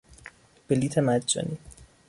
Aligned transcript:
بلیط 0.67 0.97
مجانی 0.97 1.57